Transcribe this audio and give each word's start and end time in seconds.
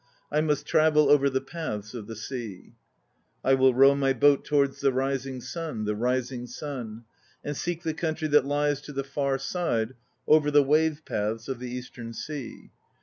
I 0.31 0.41
must 0.41 0.65
travel 0.65 1.11
over 1.11 1.29
the 1.29 1.39
paths 1.41 1.93
of 1.93 2.07
the 2.07 2.15
sea. 2.15 2.73
I 3.43 3.53
will 3.53 3.75
row 3.75 3.93
my 3.93 4.13
boat 4.13 4.43
towards 4.43 4.81
the 4.81 4.91
rising 4.91 5.41
sun, 5.41 5.85
The 5.85 5.95
rising 5.95 6.47
sun; 6.47 7.03
And 7.43 7.55
seek 7.55 7.83
the 7.83 7.93
country 7.93 8.27
that 8.29 8.43
lies 8.47 8.81
to 8.81 8.93
the 8.93 9.03
far 9.03 9.37
side 9.37 9.93
Over 10.25 10.49
the 10.49 10.63
wave 10.63 11.03
paths 11.05 11.47
of 11.47 11.59
the 11.59 11.69
Eastern 11.69 12.13
Sea. 12.13 12.71